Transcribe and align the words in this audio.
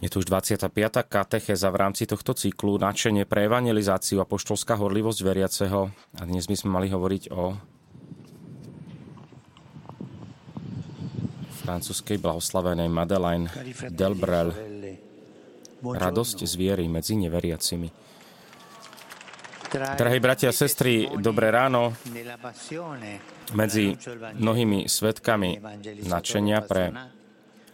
Je 0.00 0.08
tu 0.08 0.24
už 0.24 0.32
25. 0.32 0.72
katecheza 1.12 1.68
v 1.68 1.76
rámci 1.76 2.08
tohto 2.08 2.32
cyklu 2.32 2.80
Načenie 2.80 3.28
pre 3.28 3.44
evangelizáciu 3.44 4.24
a 4.24 4.24
poštolská 4.24 4.80
horlivosť 4.80 5.20
veriaceho. 5.20 5.92
A 6.16 6.22
dnes 6.24 6.48
by 6.48 6.56
sme 6.56 6.80
mali 6.80 6.88
hovoriť 6.88 7.28
o 7.28 7.52
francúzskej 11.60 12.16
blahoslavenej 12.16 12.88
Madeleine 12.88 13.52
Delbrel. 13.92 14.56
Radosť 15.84 16.48
z 16.48 16.52
viery 16.56 16.88
medzi 16.88 17.20
neveriacimi. 17.20 17.92
Drahí 19.70 20.18
bratia 20.18 20.48
a 20.48 20.56
sestry, 20.56 21.12
dobré 21.20 21.52
ráno. 21.52 21.92
Medzi 23.52 24.00
mnohými 24.32 24.88
svetkami 24.88 25.60
načenia 26.08 26.64
pre 26.64 27.19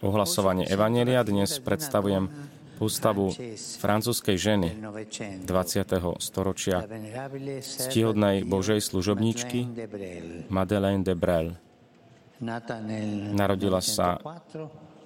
ohlasovanie 0.01 0.65
Evanelia. 0.69 1.25
Dnes 1.25 1.57
predstavujem 1.61 2.29
ústavu 2.77 3.33
francúzskej 3.81 4.37
ženy 4.37 4.69
20. 5.45 6.21
storočia, 6.21 6.85
ctihodnej 7.61 8.45
Božej 8.45 8.85
služobníčky 8.85 9.65
Madeleine 10.53 11.01
de 11.01 11.15
Brel. 11.17 11.57
Narodila 13.33 13.81
sa 13.81 14.21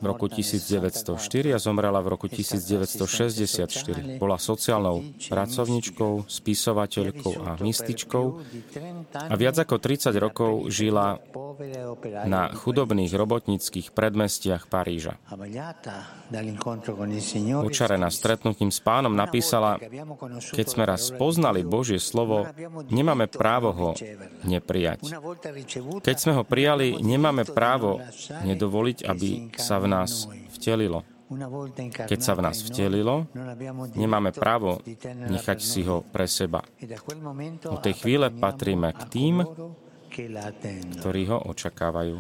v 0.02 0.06
roku 0.10 0.26
1904 0.26 1.54
a 1.54 1.60
zomrela 1.62 2.02
v 2.02 2.18
roku 2.18 2.26
1964. 2.26 4.18
Bola 4.18 4.42
sociálnou 4.42 5.06
pracovničkou, 5.30 6.26
spisovateľkou 6.26 7.34
a 7.46 7.62
mystičkou 7.62 8.26
a 9.14 9.34
viac 9.38 9.56
ako 9.62 9.78
30 9.78 10.18
rokov 10.18 10.66
žila 10.74 11.22
na 12.26 12.50
chudobných 12.50 13.14
robotníckých 13.14 13.94
predmestiach 13.94 14.66
Paríža. 14.66 15.22
Učarená 17.62 18.10
stretnutím 18.10 18.74
s 18.74 18.82
pánom 18.82 19.14
napísala, 19.14 19.78
keď 20.56 20.66
sme 20.66 20.84
raz 20.90 21.14
poznali 21.14 21.62
Božie 21.62 22.02
slovo, 22.02 22.50
nemáme 22.90 23.30
právo 23.30 23.70
ho 23.72 23.90
neprijať. 24.48 25.06
Keď 26.02 26.16
sme 26.18 26.34
ho 26.40 26.44
prijali, 26.48 26.98
nemáme 26.98 27.46
právo 27.46 28.02
nedovoliť, 28.42 28.98
aby 29.06 29.54
sa 29.60 29.78
v 29.78 29.91
nás 29.92 30.32
vtelilo. 30.56 31.04
Keď 32.08 32.20
sa 32.20 32.36
v 32.36 32.44
nás 32.44 32.60
vtelilo, 32.60 33.24
nemáme 33.96 34.36
právo 34.36 34.84
nechať 35.08 35.60
si 35.64 35.84
ho 35.88 36.04
pre 36.04 36.28
seba. 36.28 36.60
Od 37.72 37.80
tej 37.80 37.96
chvíle 38.04 38.28
patríme 38.32 38.92
k 38.92 39.02
tým, 39.08 39.36
ktorí 41.00 41.22
ho 41.32 41.40
očakávajú. 41.48 42.20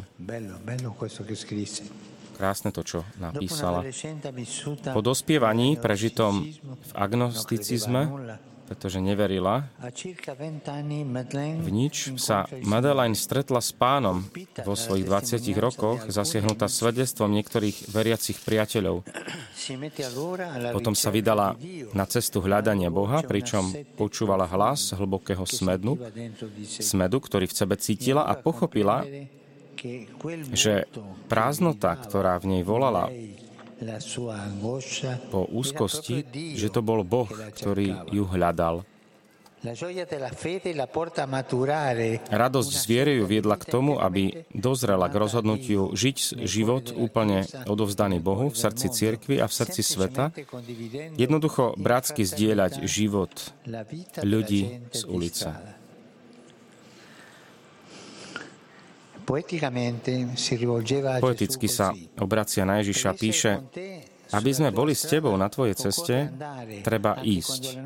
Krásne 2.39 2.72
to, 2.72 2.81
čo 2.88 3.00
napísala. 3.19 3.83
Po 4.95 5.03
dospievaní 5.03 5.75
prežitom 5.75 6.47
v 6.63 6.91
agnosticizme 6.95 8.08
pretože 8.72 9.03
neverila 9.03 9.67
v 11.59 11.69
nič, 11.75 12.16
sa 12.16 12.47
Madeleine 12.64 13.19
stretla 13.19 13.59
s 13.59 13.75
pánom 13.75 14.23
vo 14.63 14.80
svojich 14.80 15.03
20 15.03 15.44
rokoch, 15.59 16.08
zasiahnutá 16.08 16.72
svedectvom 16.72 17.28
niektorých 17.36 17.91
veriacich 17.91 18.39
priateľov. 18.39 19.03
Potom 20.72 20.95
sa 20.95 21.11
vydala 21.11 21.59
na 21.91 22.08
cestu 22.08 22.39
hľadania 22.39 22.88
Boha, 22.88 23.19
pričom 23.19 23.75
počúvala 24.00 24.47
hlas 24.47 24.95
hlbokého 24.95 25.44
smedu, 25.44 26.00
smedu, 26.63 27.19
ktorý 27.19 27.52
v 27.52 27.58
sebe 27.59 27.75
cítila 27.75 28.23
a 28.23 28.39
pochopila, 28.39 29.03
že 30.56 30.88
prázdnota, 31.28 31.91
ktorá 32.00 32.39
v 32.39 32.56
nej 32.56 32.63
volala 32.63 33.11
po 35.33 35.49
úzkosti, 35.49 36.21
že 36.53 36.69
to 36.69 36.85
bol 36.85 37.01
Boh, 37.01 37.27
ktorý 37.27 38.05
ju 38.13 38.23
hľadal. 38.29 38.85
Radosť 42.33 42.72
z 42.73 42.83
viery 42.89 43.22
ju 43.22 43.29
viedla 43.29 43.61
k 43.61 43.69
tomu, 43.69 44.01
aby 44.01 44.41
dozrela 44.57 45.06
k 45.06 45.22
rozhodnutiu 45.22 45.94
žiť 45.94 46.41
život 46.50 46.89
úplne 46.97 47.45
odovzdaný 47.69 48.17
Bohu 48.17 48.50
v 48.50 48.57
srdci 48.57 48.89
cirkvi 48.89 49.38
a 49.38 49.45
v 49.45 49.53
srdci 49.53 49.85
sveta, 49.85 50.33
jednoducho 51.13 51.77
bratsky 51.77 52.25
zdieľať 52.25 52.81
život 52.89 53.53
ľudí 54.25 54.81
z 54.97 55.01
ulice. 55.06 55.81
Poeticky 61.21 61.67
sa 61.69 61.93
obracia 62.19 62.63
na 62.65 62.81
Ježiša, 62.81 63.09
píše, 63.15 63.51
aby 64.31 64.51
sme 64.55 64.71
boli 64.71 64.95
s 64.95 65.07
tebou 65.07 65.35
na 65.35 65.51
tvojej 65.51 65.75
ceste, 65.75 66.31
treba 66.81 67.19
ísť, 67.19 67.77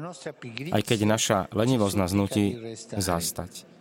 aj 0.69 0.81
keď 0.85 0.99
naša 1.05 1.37
lenivosť 1.51 1.95
nás 1.97 2.11
nutí 2.13 2.77
zastať. 2.93 3.75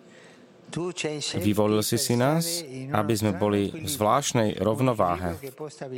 Vyvolil 1.39 1.87
si 1.87 2.01
si 2.03 2.19
nás, 2.19 2.67
aby 2.91 3.15
sme 3.15 3.39
boli 3.39 3.71
v 3.71 3.87
zvláštnej 3.87 4.59
rovnováhe. 4.59 5.39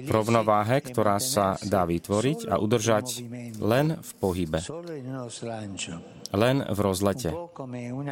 V 0.04 0.10
rovnováhe, 0.12 0.84
ktorá 0.84 1.16
sa 1.16 1.56
dá 1.64 1.88
vytvoriť 1.88 2.44
a 2.52 2.60
udržať 2.60 3.24
len 3.56 3.96
v 3.96 4.10
pohybe 4.20 4.60
len 6.36 6.60
v 6.62 6.78
rozlete. 6.78 7.32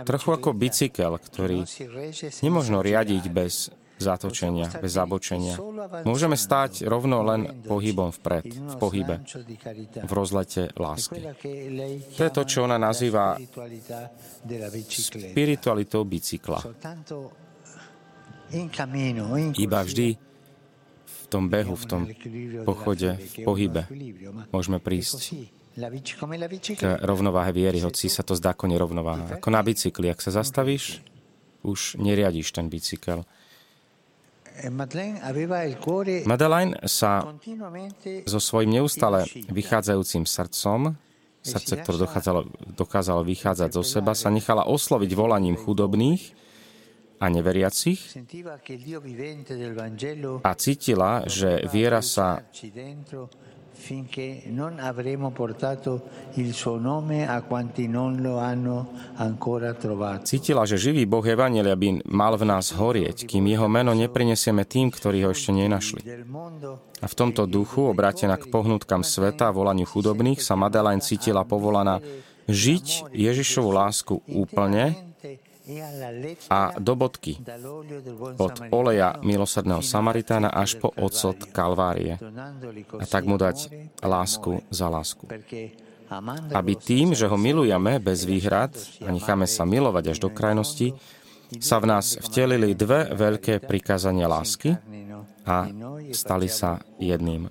Trochu 0.09 0.29
ako 0.33 0.57
bicykel, 0.57 1.21
ktorý 1.21 1.69
nemožno 2.41 2.81
riadiť 2.81 3.25
bez 3.29 3.69
zatočenia, 3.95 4.67
bez 4.83 4.93
zabočenia. 4.99 5.55
Môžeme 6.03 6.35
stáť 6.35 6.83
rovno 6.85 7.23
len 7.23 7.62
pohybom 7.62 8.11
vpred, 8.11 8.45
v 8.51 8.75
pohybe, 8.81 9.23
v 10.03 10.11
rozlete 10.11 10.75
lásky. 10.75 11.23
To 12.19 12.23
je 12.27 12.33
to, 12.35 12.43
čo 12.43 12.67
ona 12.67 12.75
nazýva 12.81 13.39
spiritualitou 14.91 16.03
bicykla. 16.03 16.61
Iba 19.55 19.81
vždy 19.83 20.09
v 21.05 21.25
tom 21.33 21.49
behu, 21.49 21.75
v 21.75 21.87
tom 21.87 22.03
pochode, 22.67 23.17
v 23.19 23.37
pohybe 23.47 23.83
môžeme 24.51 24.79
prísť 24.83 25.49
k 25.75 26.83
rovnováhe 27.03 27.51
viery, 27.51 27.83
hoci 27.83 28.07
sa 28.07 28.23
to 28.23 28.39
zdá 28.39 28.55
ako 28.55 28.71
nerovnováha. 28.71 29.43
Ako 29.43 29.51
na 29.51 29.59
bicykli, 29.59 30.07
ak 30.07 30.23
sa 30.23 30.31
zastavíš, 30.31 31.03
už 31.67 31.99
neriadíš 31.99 32.55
ten 32.55 32.71
bicykel. 32.71 33.27
E 34.55 34.71
Madeleine 36.31 36.75
sa 36.87 37.27
so 38.23 38.39
svojím 38.39 38.79
neustále 38.79 39.27
vychádzajúcim 39.51 40.23
srdcom, 40.31 40.95
srdce, 41.43 41.75
ktoré 41.83 41.97
dokázalo, 42.06 42.41
dokázalo 42.79 43.27
vychádzať 43.27 43.71
zo 43.75 43.83
seba, 43.83 44.15
sa 44.15 44.31
nechala 44.31 44.71
osloviť 44.71 45.11
volaním 45.19 45.59
chudobných 45.59 46.39
a 47.19 47.27
neveriacich 47.27 48.01
a 50.39 50.51
cítila, 50.55 51.11
že 51.27 51.51
viera 51.67 51.99
sa 51.99 52.47
finché 53.75 54.43
non 54.49 54.79
avremo 54.79 55.31
portato 55.31 56.31
il 56.41 56.55
suo 56.55 56.79
nome 56.79 57.29
a 57.29 57.43
quanti 57.43 57.87
non 57.91 58.23
lo 58.23 58.39
hanno 58.39 58.95
ancora 59.19 59.75
trovato. 59.75 60.25
Cítila, 60.25 60.65
že 60.65 60.79
živý 60.79 61.05
Boh 61.05 61.27
Evangelia 61.27 61.75
by 61.75 62.07
mal 62.09 62.39
v 62.39 62.49
nás 62.49 62.73
horieť, 62.73 63.27
kým 63.27 63.45
jeho 63.51 63.67
meno 63.67 63.93
neprinesieme 63.93 64.65
tým, 64.65 64.89
ktorí 64.89 65.27
ho 65.27 65.35
ešte 65.35 65.53
nenašli. 65.53 66.01
A 67.03 67.07
v 67.07 67.15
tomto 67.15 67.45
duchu, 67.45 67.85
obrátená 67.85 68.41
k 68.41 68.49
pohnutkám 68.49 69.05
sveta 69.05 69.53
volaniu 69.53 69.85
chudobných, 69.85 70.41
sa 70.41 70.56
Madeleine 70.56 71.05
cítila 71.05 71.45
povolaná 71.45 72.01
žiť 72.49 73.12
Ježišovu 73.12 73.71
lásku 73.73 74.15
úplne 74.29 75.14
a 76.53 76.77
do 76.77 76.93
bodky 76.93 77.41
od 78.37 78.55
oleja 78.69 79.17
milosrdného 79.25 79.81
Samaritána 79.81 80.53
až 80.53 80.77
po 80.77 80.93
ocot 80.93 81.41
Kalvárie 81.57 82.21
a 83.01 83.05
tak 83.09 83.25
mu 83.25 83.41
dať 83.41 83.73
lásku 84.05 84.61
za 84.69 84.93
lásku. 84.93 85.25
Aby 86.53 86.77
tým, 86.77 87.17
že 87.17 87.25
ho 87.25 87.41
milujeme 87.41 87.97
bez 87.97 88.29
výhrad 88.29 88.77
a 89.00 89.09
necháme 89.09 89.49
sa 89.49 89.65
milovať 89.65 90.05
až 90.12 90.19
do 90.21 90.29
krajnosti, 90.29 90.93
sa 91.65 91.81
v 91.81 91.97
nás 91.97 92.21
vtelili 92.21 92.77
dve 92.77 93.09
veľké 93.17 93.65
prikázania 93.65 94.29
lásky 94.29 94.77
a 95.49 95.65
stali 96.12 96.49
sa 96.53 96.85
jedným. 97.00 97.49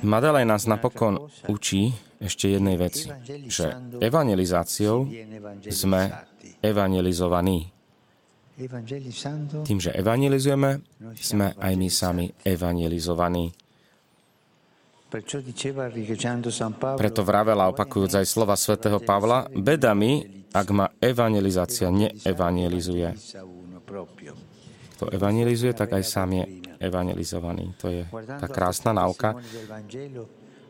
Madeleine 0.00 0.46
nás 0.48 0.64
napokon 0.64 1.28
učí 1.50 2.07
ešte 2.18 2.50
jednej 2.50 2.74
veci, 2.74 3.06
že 3.46 3.74
evangelizáciou 4.02 5.06
sme 5.70 6.02
evangelizovaní. 6.58 7.70
Tým, 9.62 9.78
že 9.78 9.94
evangelizujeme, 9.94 10.82
sme 11.14 11.54
aj 11.54 11.72
my 11.78 11.88
sami 11.88 12.26
evangelizovaní. 12.42 13.54
Preto 16.98 17.20
vravela 17.24 17.70
opakujúc 17.70 18.12
aj 18.18 18.26
slova 18.28 18.58
svätého 18.58 18.98
Pavla, 19.00 19.46
beda 19.48 19.94
mi, 19.94 20.44
ak 20.52 20.68
ma 20.74 20.90
evangelizácia 21.00 21.88
neevangelizuje. 21.88 23.08
Kto 24.98 25.04
evangelizuje, 25.14 25.72
tak 25.72 25.94
aj 25.94 26.04
sám 26.04 26.42
je 26.42 26.44
evangelizovaní. 26.82 27.72
To 27.78 27.86
je 27.88 28.02
tá 28.10 28.50
krásna 28.50 28.90
náuka. 28.90 29.38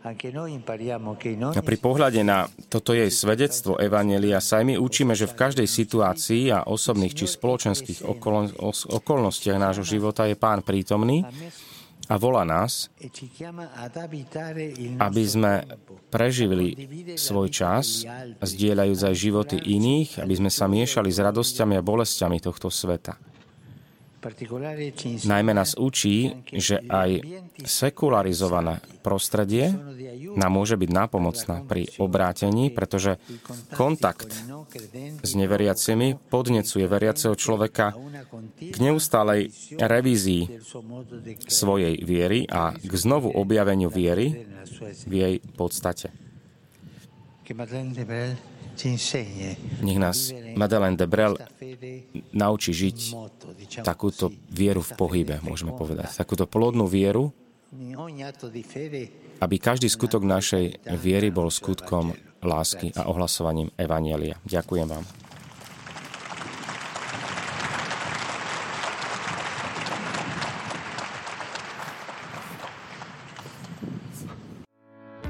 A 0.04 1.60
pri 1.62 1.78
pohľade 1.78 2.22
na 2.22 2.46
toto 2.70 2.94
jej 2.94 3.10
svedectvo 3.10 3.82
Evanelia 3.82 4.38
sa 4.38 4.62
aj 4.62 4.64
my 4.70 4.74
učíme, 4.78 5.18
že 5.18 5.26
v 5.26 5.34
každej 5.34 5.66
situácii 5.66 6.54
a 6.54 6.62
osobných 6.70 7.18
či 7.18 7.26
spoločenských 7.26 8.06
okolnostiach 8.88 9.58
nášho 9.58 9.82
života 9.82 10.30
je 10.30 10.38
Pán 10.38 10.62
prítomný 10.62 11.26
a 12.08 12.16
volá 12.16 12.40
nás, 12.40 12.88
aby 14.96 15.22
sme 15.28 15.52
preživili 16.08 16.72
svoj 17.20 17.52
čas, 17.52 18.08
zdieľajúc 18.40 19.00
aj 19.04 19.14
životy 19.14 19.56
iných, 19.60 20.24
aby 20.24 20.34
sme 20.40 20.48
sa 20.48 20.64
miešali 20.70 21.12
s 21.12 21.20
radosťami 21.20 21.76
a 21.76 21.84
bolestiami 21.84 22.40
tohto 22.40 22.72
sveta. 22.72 23.27
Najmä 25.24 25.52
nás 25.54 25.78
učí, 25.78 26.42
že 26.50 26.82
aj 26.90 27.22
sekularizované 27.62 28.82
prostredie 29.06 29.70
nám 30.34 30.52
môže 30.58 30.74
byť 30.74 30.90
nápomocná 30.90 31.62
pri 31.62 31.86
obrátení, 32.02 32.74
pretože 32.74 33.22
kontakt 33.78 34.34
s 35.22 35.30
neveriacimi 35.38 36.18
podnecuje 36.28 36.84
veriaceho 36.90 37.38
človeka 37.38 37.94
k 38.58 38.76
neustálej 38.82 39.54
revízii 39.78 40.60
svojej 41.46 42.02
viery 42.02 42.42
a 42.50 42.74
k 42.74 42.92
znovu 42.98 43.30
objaveniu 43.30 43.86
viery 43.86 44.46
v 45.06 45.12
jej 45.14 45.34
podstate. 45.54 46.10
Nech 49.82 49.98
nás 49.98 50.30
Madeleine 50.54 50.94
de 50.94 51.06
Brel 51.10 51.34
naučí 52.30 52.70
žiť 52.70 52.98
takúto 53.82 54.30
vieru 54.48 54.80
v 54.80 54.92
pohybe, 54.94 55.34
môžeme 55.42 55.74
povedať. 55.74 56.14
Takúto 56.14 56.46
plodnú 56.46 56.86
vieru, 56.86 57.34
aby 59.38 59.56
každý 59.60 59.92
skutok 59.92 60.24
našej 60.24 60.88
viery 60.96 61.28
bol 61.28 61.52
skutkom 61.52 62.16
lásky 62.40 62.94
a 62.94 63.10
ohlasovaním 63.10 63.68
Evanielia. 63.76 64.38
Ďakujem 64.46 64.86
vám. 64.88 65.27